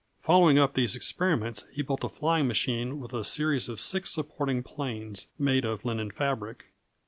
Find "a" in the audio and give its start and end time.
2.03-2.09, 3.13-3.23